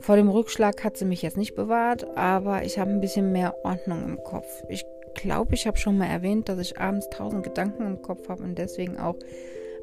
Vor 0.01 0.17
dem 0.17 0.29
Rückschlag 0.29 0.85
hat 0.85 0.97
sie 0.97 1.05
mich 1.05 1.23
jetzt 1.23 1.37
nicht 1.37 1.55
bewahrt, 1.55 2.17
aber 2.17 2.65
ich 2.65 2.79
habe 2.79 2.91
ein 2.91 3.01
bisschen 3.01 3.33
mehr 3.33 3.55
Ordnung 3.65 4.05
im 4.05 4.23
Kopf. 4.23 4.63
Ich 4.69 4.85
glaube, 5.15 5.55
ich 5.55 5.67
habe 5.67 5.79
schon 5.79 5.99
mal 5.99 6.07
erwähnt, 6.07 6.49
dass 6.49 6.59
ich 6.59 6.79
abends 6.79 7.09
tausend 7.11 7.43
Gedanken 7.43 7.87
im 7.87 8.03
Kopf 8.03 8.29
habe 8.29 8.43
und 8.43 8.57
deswegen 8.57 8.99
auch 8.99 9.17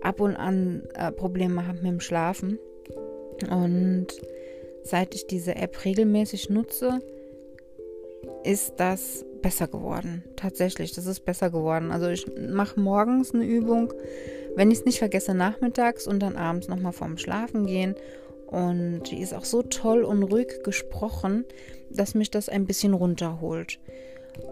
ab 0.02 0.20
und 0.20 0.36
an 0.36 0.88
äh, 0.96 1.12
Probleme 1.12 1.68
habe 1.68 1.80
mit 1.80 1.88
dem 1.88 2.00
Schlafen. 2.00 2.60
Und 3.50 4.08
seit 4.84 5.16
ich 5.16 5.28
diese 5.28 5.56
App 5.56 5.84
regelmäßig 5.84 6.50
nutze, 6.50 7.00
ist 8.44 8.76
das 8.78 9.26
besser 9.44 9.68
geworden. 9.68 10.24
Tatsächlich, 10.36 10.94
das 10.94 11.06
ist 11.06 11.26
besser 11.26 11.52
geworden. 11.52 11.92
Also 11.92 12.08
ich 12.08 12.26
mache 12.50 12.80
morgens 12.80 13.36
eine 13.36 13.46
Übung, 13.46 13.94
wenn 14.56 14.72
ich 14.72 14.80
es 14.80 14.86
nicht 14.86 14.98
vergesse, 14.98 15.36
nachmittags 15.36 16.08
und 16.08 16.20
dann 16.20 16.36
abends 16.36 16.68
nochmal 16.68 16.94
vorm 16.94 17.20
Schlafen 17.20 17.68
gehen. 17.68 17.94
Und 18.48 19.04
die 19.12 19.22
ist 19.22 19.34
auch 19.34 19.46
so 19.46 19.62
toll 19.62 20.04
und 20.04 20.24
ruhig 20.24 20.64
gesprochen, 20.64 21.46
dass 21.92 22.16
mich 22.16 22.32
das 22.32 22.50
ein 22.50 22.66
bisschen 22.66 22.94
runterholt. 22.94 23.80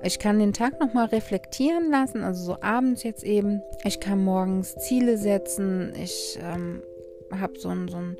Ich 0.03 0.19
kann 0.19 0.37
den 0.37 0.53
Tag 0.53 0.79
nochmal 0.79 1.07
reflektieren 1.07 1.89
lassen, 1.89 2.23
also 2.23 2.43
so 2.43 2.61
abends 2.61 3.01
jetzt 3.01 3.23
eben. 3.23 3.61
Ich 3.83 3.99
kann 3.99 4.23
morgens 4.23 4.75
Ziele 4.75 5.17
setzen. 5.17 5.93
Ich 5.95 6.37
ähm, 6.41 6.83
habe 7.31 7.59
so 7.59 7.69
ein, 7.69 7.87
so 7.87 7.97
ein, 7.97 8.17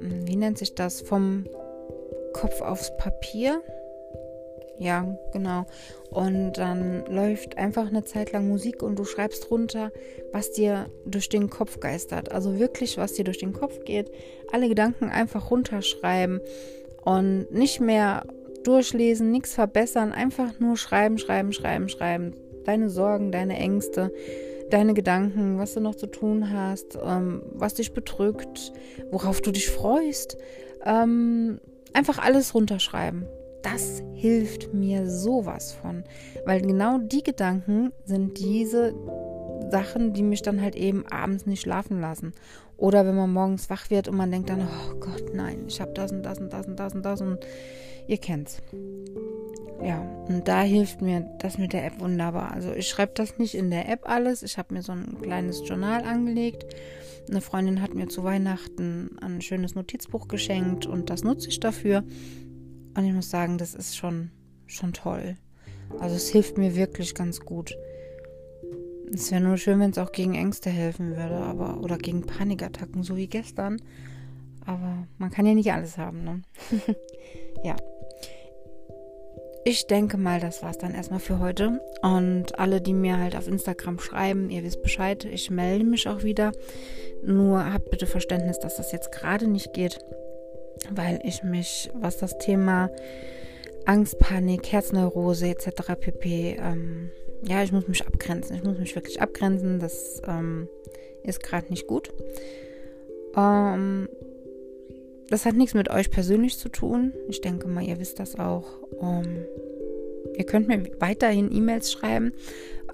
wie 0.00 0.36
nennt 0.36 0.58
sich 0.58 0.74
das, 0.74 1.00
vom 1.00 1.46
Kopf 2.32 2.60
aufs 2.60 2.94
Papier. 2.96 3.62
Ja, 4.78 5.18
genau. 5.32 5.66
Und 6.10 6.52
dann 6.52 7.04
läuft 7.06 7.58
einfach 7.58 7.88
eine 7.88 8.04
Zeit 8.04 8.32
lang 8.32 8.48
Musik 8.48 8.82
und 8.82 8.96
du 8.96 9.04
schreibst 9.04 9.50
runter, 9.50 9.90
was 10.32 10.52
dir 10.52 10.86
durch 11.04 11.28
den 11.28 11.50
Kopf 11.50 11.80
geistert. 11.80 12.30
Also 12.30 12.58
wirklich, 12.58 12.96
was 12.96 13.14
dir 13.14 13.24
durch 13.24 13.38
den 13.38 13.52
Kopf 13.52 13.84
geht. 13.84 14.10
Alle 14.52 14.68
Gedanken 14.68 15.10
einfach 15.10 15.50
runterschreiben 15.50 16.40
und 17.04 17.50
nicht 17.50 17.80
mehr 17.80 18.24
durchlesen, 18.62 19.32
nichts 19.32 19.54
verbessern, 19.54 20.12
einfach 20.12 20.60
nur 20.60 20.76
schreiben, 20.76 21.18
schreiben, 21.18 21.52
schreiben, 21.52 21.88
schreiben. 21.88 22.34
Deine 22.64 22.88
Sorgen, 22.88 23.32
deine 23.32 23.56
Ängste, 23.56 24.12
deine 24.70 24.94
Gedanken, 24.94 25.58
was 25.58 25.74
du 25.74 25.80
noch 25.80 25.96
zu 25.96 26.06
tun 26.06 26.52
hast, 26.52 26.98
ähm, 27.02 27.42
was 27.52 27.74
dich 27.74 27.94
bedrückt, 27.94 28.72
worauf 29.10 29.40
du 29.40 29.50
dich 29.50 29.70
freust. 29.70 30.36
Ähm, 30.84 31.60
einfach 31.94 32.18
alles 32.18 32.54
runterschreiben 32.54 33.26
das 33.62 34.02
hilft 34.14 34.72
mir 34.74 35.08
sowas 35.08 35.72
von. 35.72 36.04
Weil 36.44 36.60
genau 36.62 36.98
die 36.98 37.22
Gedanken 37.22 37.92
sind 38.04 38.38
diese 38.38 38.94
Sachen, 39.70 40.12
die 40.12 40.22
mich 40.22 40.42
dann 40.42 40.60
halt 40.60 40.76
eben 40.76 41.06
abends 41.06 41.46
nicht 41.46 41.60
schlafen 41.60 42.00
lassen. 42.00 42.32
Oder 42.76 43.04
wenn 43.04 43.16
man 43.16 43.32
morgens 43.32 43.70
wach 43.70 43.90
wird 43.90 44.08
und 44.08 44.16
man 44.16 44.30
denkt 44.30 44.50
dann, 44.50 44.62
oh 44.62 44.94
Gott, 45.00 45.34
nein, 45.34 45.64
ich 45.66 45.80
habe 45.80 45.92
das 45.92 46.12
und 46.12 46.22
das 46.22 46.38
und 46.38 46.52
das 46.52 46.66
und 46.66 46.76
das 46.78 46.94
und 46.94 47.02
das 47.02 47.20
und 47.20 47.38
ihr 48.06 48.18
kennt's. 48.18 48.62
Ja, 49.82 50.00
und 50.28 50.48
da 50.48 50.62
hilft 50.62 51.02
mir 51.02 51.28
das 51.38 51.58
mit 51.58 51.72
der 51.72 51.84
App 51.84 52.00
wunderbar. 52.00 52.52
Also 52.52 52.72
ich 52.72 52.88
schreibe 52.88 53.12
das 53.14 53.38
nicht 53.38 53.54
in 53.54 53.70
der 53.70 53.88
App 53.88 54.08
alles. 54.08 54.42
Ich 54.42 54.58
habe 54.58 54.74
mir 54.74 54.82
so 54.82 54.92
ein 54.92 55.18
kleines 55.22 55.62
Journal 55.68 56.02
angelegt. 56.04 56.66
Eine 57.28 57.40
Freundin 57.40 57.82
hat 57.82 57.94
mir 57.94 58.08
zu 58.08 58.24
Weihnachten 58.24 59.16
ein 59.20 59.40
schönes 59.40 59.74
Notizbuch 59.74 60.28
geschenkt 60.28 60.86
und 60.86 61.10
das 61.10 61.24
nutze 61.24 61.48
ich 61.48 61.60
dafür. 61.60 62.02
Und 62.98 63.04
ich 63.04 63.12
muss 63.12 63.30
sagen, 63.30 63.58
das 63.58 63.76
ist 63.76 63.96
schon, 63.96 64.32
schon 64.66 64.92
toll. 64.92 65.36
Also 66.00 66.16
es 66.16 66.30
hilft 66.30 66.58
mir 66.58 66.74
wirklich 66.74 67.14
ganz 67.14 67.38
gut. 67.38 67.78
Es 69.14 69.30
wäre 69.30 69.40
nur 69.40 69.56
schön, 69.56 69.78
wenn 69.78 69.92
es 69.92 69.98
auch 69.98 70.10
gegen 70.10 70.34
Ängste 70.34 70.68
helfen 70.68 71.16
würde, 71.16 71.36
aber 71.36 71.78
oder 71.80 71.96
gegen 71.96 72.26
Panikattacken, 72.26 73.04
so 73.04 73.16
wie 73.16 73.28
gestern. 73.28 73.80
Aber 74.66 75.06
man 75.16 75.30
kann 75.30 75.46
ja 75.46 75.54
nicht 75.54 75.72
alles 75.72 75.96
haben, 75.96 76.24
ne? 76.24 76.42
ja. 77.62 77.76
Ich 79.64 79.86
denke 79.86 80.16
mal, 80.16 80.40
das 80.40 80.64
war 80.64 80.70
es 80.70 80.78
dann 80.78 80.92
erstmal 80.92 81.20
für 81.20 81.38
heute. 81.38 81.80
Und 82.02 82.58
alle, 82.58 82.80
die 82.80 82.94
mir 82.94 83.18
halt 83.18 83.36
auf 83.36 83.46
Instagram 83.46 84.00
schreiben, 84.00 84.50
ihr 84.50 84.64
wisst 84.64 84.82
Bescheid, 84.82 85.24
ich 85.24 85.52
melde 85.52 85.84
mich 85.84 86.08
auch 86.08 86.24
wieder. 86.24 86.50
Nur 87.22 87.72
habt 87.72 87.90
bitte 87.90 88.06
Verständnis, 88.06 88.58
dass 88.58 88.76
das 88.76 88.90
jetzt 88.90 89.12
gerade 89.12 89.46
nicht 89.46 89.72
geht 89.72 90.00
weil 90.90 91.20
ich 91.24 91.42
mich, 91.42 91.90
was 91.94 92.18
das 92.18 92.38
Thema 92.38 92.90
Angst, 93.84 94.18
Panik, 94.18 94.70
Herzneurose 94.70 95.48
etc. 95.48 95.94
pp. 95.98 96.56
Ähm, 96.60 97.10
ja, 97.42 97.62
ich 97.62 97.72
muss 97.72 97.88
mich 97.88 98.06
abgrenzen. 98.06 98.56
Ich 98.56 98.64
muss 98.64 98.78
mich 98.78 98.94
wirklich 98.94 99.20
abgrenzen. 99.20 99.78
Das 99.78 100.20
ähm, 100.26 100.68
ist 101.22 101.42
gerade 101.42 101.68
nicht 101.70 101.86
gut. 101.86 102.12
Ähm, 103.36 104.08
das 105.30 105.44
hat 105.44 105.54
nichts 105.54 105.74
mit 105.74 105.90
euch 105.90 106.10
persönlich 106.10 106.58
zu 106.58 106.68
tun. 106.68 107.12
Ich 107.28 107.40
denke 107.40 107.68
mal, 107.68 107.84
ihr 107.84 107.98
wisst 107.98 108.18
das 108.18 108.38
auch. 108.38 108.82
Um, 108.98 109.24
Ihr 110.36 110.44
könnt 110.44 110.68
mir 110.68 110.82
weiterhin 111.00 111.52
E-Mails 111.52 111.92
schreiben. 111.92 112.32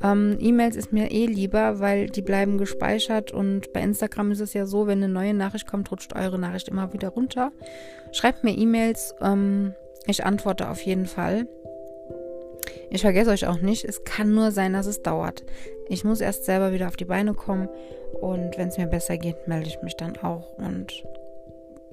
Ähm, 0.02 0.36
E-Mails 0.40 0.76
ist 0.76 0.92
mir 0.92 1.10
eh 1.10 1.26
lieber, 1.26 1.80
weil 1.80 2.08
die 2.08 2.22
bleiben 2.22 2.58
gespeichert 2.58 3.32
und 3.32 3.72
bei 3.72 3.80
Instagram 3.80 4.32
ist 4.32 4.40
es 4.40 4.52
ja 4.52 4.66
so, 4.66 4.86
wenn 4.86 5.02
eine 5.02 5.12
neue 5.12 5.34
Nachricht 5.34 5.66
kommt, 5.66 5.90
rutscht 5.90 6.14
eure 6.14 6.38
Nachricht 6.38 6.68
immer 6.68 6.92
wieder 6.92 7.08
runter. 7.08 7.52
Schreibt 8.12 8.44
mir 8.44 8.56
E-Mails, 8.56 9.14
ähm, 9.20 9.74
ich 10.06 10.24
antworte 10.24 10.68
auf 10.68 10.80
jeden 10.82 11.06
Fall. 11.06 11.46
Ich 12.90 13.02
vergesse 13.02 13.30
euch 13.30 13.46
auch 13.46 13.60
nicht, 13.60 13.84
es 13.84 14.04
kann 14.04 14.34
nur 14.34 14.50
sein, 14.50 14.72
dass 14.72 14.86
es 14.86 15.02
dauert. 15.02 15.44
Ich 15.88 16.04
muss 16.04 16.20
erst 16.20 16.44
selber 16.44 16.72
wieder 16.72 16.88
auf 16.88 16.96
die 16.96 17.04
Beine 17.04 17.34
kommen 17.34 17.68
und 18.20 18.56
wenn 18.56 18.68
es 18.68 18.78
mir 18.78 18.86
besser 18.86 19.16
geht, 19.16 19.48
melde 19.48 19.68
ich 19.68 19.82
mich 19.82 19.96
dann 19.96 20.16
auch 20.18 20.56
und 20.58 21.04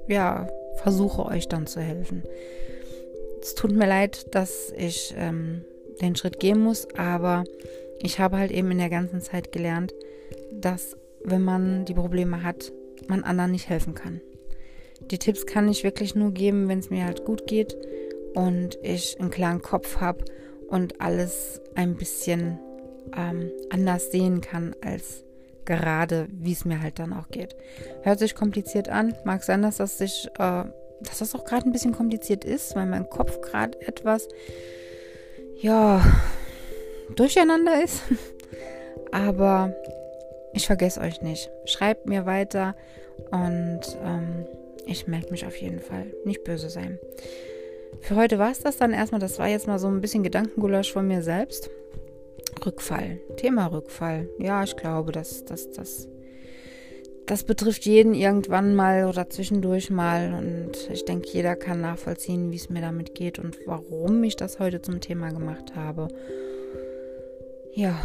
ja, 0.08 0.48
versuche 0.75 1.25
euch 1.25 1.48
dann 1.48 1.67
zu 1.67 1.79
helfen. 1.81 2.24
Es 3.41 3.55
tut 3.55 3.72
mir 3.72 3.88
leid, 3.88 4.36
dass 4.36 4.72
ich 4.77 5.15
ähm, 5.17 5.65
den 6.01 6.15
Schritt 6.15 6.39
gehen 6.39 6.60
muss, 6.60 6.88
aber 6.96 7.43
ich 8.03 8.20
habe 8.20 8.38
halt 8.38 8.51
eben 8.51 8.72
in 8.72 8.77
der 8.77 8.89
ganzen 8.89 9.22
Zeit 9.22 9.51
gelernt, 9.51 9.93
dass 10.51 10.98
wenn 11.24 11.43
man 11.43 11.86
die 11.86 11.93
Probleme 11.93 12.43
hat, 12.43 12.72
man 13.08 13.24
anderen 13.24 13.51
nicht 13.51 13.70
helfen 13.70 13.93
kann. 13.93 14.22
Die 15.10 15.17
Tipps 15.17 15.46
kann 15.46 15.67
ich 15.70 15.84
wirklich 15.84 16.15
nur 16.15 16.31
geben, 16.31 16.67
wenn 16.67 16.79
es 16.79 16.89
mir 16.89 17.05
halt 17.05 17.25
gut 17.25 17.48
geht 17.48 17.75
und 18.34 18.77
ich 18.81 19.20
einen 19.20 19.31
klaren 19.31 19.62
Kopf 19.62 19.98
habe 19.98 20.25
und 20.67 21.01
alles 21.01 21.62
ein 21.75 21.96
bisschen 21.96 22.60
ähm, 23.15 23.51
anders 23.70 24.12
sehen 24.12 24.41
kann 24.41 24.75
als 24.81 25.24
gerade, 25.65 26.27
wie 26.31 26.53
es 26.53 26.65
mir 26.65 26.81
halt 26.81 27.00
dann 27.00 27.13
auch 27.13 27.29
geht. 27.29 27.55
Hört 28.03 28.20
sich 28.20 28.36
kompliziert 28.36 28.89
an, 28.89 29.15
mag 29.25 29.43
sein, 29.43 29.62
dass 29.62 29.77
das 29.77 29.98
sich, 29.98 30.27
äh, 30.38 30.63
dass 31.01 31.20
das 31.20 31.36
auch 31.36 31.46
gerade 31.46 31.65
ein 31.65 31.72
bisschen 31.72 31.93
kompliziert 31.93 32.46
ist, 32.46 32.75
weil 32.75 32.86
mein 32.86 33.10
Kopf 33.10 33.41
gerade 33.41 33.79
etwas, 33.81 34.27
ja, 35.60 36.01
durcheinander 37.15 37.84
ist. 37.84 38.03
Aber 39.12 39.75
ich 40.53 40.68
vergesse 40.68 41.01
euch 41.01 41.22
nicht. 41.22 41.50
Schreibt 41.65 42.08
mir 42.08 42.25
weiter 42.25 42.75
und 43.32 43.82
ähm, 44.03 44.46
ich 44.86 45.08
melde 45.08 45.32
mich 45.32 45.46
auf 45.46 45.56
jeden 45.56 45.80
Fall. 45.80 46.13
Nicht 46.25 46.44
böse 46.44 46.70
sein. 46.70 47.00
Für 48.00 48.15
heute 48.15 48.39
war 48.39 48.51
es 48.51 48.60
das 48.60 48.77
dann 48.77 48.94
erstmal. 48.94 49.20
Das 49.22 49.39
war 49.39 49.48
jetzt 49.48 49.68
mal 49.68 49.80
so 49.80 49.88
ein 49.88 50.01
bisschen 50.01 50.24
Gedankengulasch 50.24 50.91
von 50.91 51.08
mir 51.08 51.22
selbst. 51.22 51.70
Rückfall. 52.65 53.20
Thema 53.38 53.68
Rückfall. 53.68 54.30
Ja, 54.39 54.63
ich 54.63 54.75
glaube, 54.75 55.12
dass 55.12 55.46
das, 55.46 55.72
das, 55.72 56.08
das 57.25 57.44
betrifft 57.44 57.86
jeden 57.86 58.13
irgendwann 58.13 58.75
mal 58.75 59.06
oder 59.06 59.30
zwischendurch 59.30 59.89
mal. 59.89 60.34
Und 60.34 60.89
ich 60.91 61.06
denke, 61.06 61.30
jeder 61.30 61.56
kann 61.56 61.82
nachvollziehen, 61.82 62.51
wie 62.51 62.58
es 62.58 62.70
mir 62.70 62.82
damit 62.82 63.15
geht 63.15 63.39
und 63.39 63.58
warum 63.65 64.24
ich 64.24 64.36
das 64.36 64.60
heute 64.60 64.82
zum 64.82 65.00
Thema 65.00 65.32
gemacht 65.32 65.75
habe. 65.75 66.08
Ja, 67.74 67.96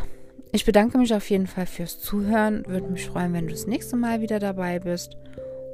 ich 0.53 0.65
bedanke 0.65 0.97
mich 0.99 1.13
auf 1.13 1.29
jeden 1.29 1.47
Fall 1.47 1.67
fürs 1.67 1.99
Zuhören. 1.99 2.65
Würde 2.67 2.89
mich 2.89 3.07
freuen, 3.07 3.33
wenn 3.33 3.47
du 3.47 3.53
das 3.53 3.67
nächste 3.67 3.97
Mal 3.97 4.21
wieder 4.21 4.39
dabei 4.39 4.79
bist. 4.79 5.17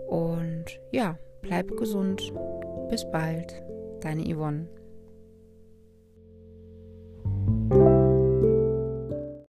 Und 0.08 0.64
ja, 0.90 1.18
bleib 1.42 1.76
gesund. 1.76 2.32
Bis 2.90 3.08
bald. 3.10 3.62
Deine 4.00 4.22
Yvonne. 4.24 4.68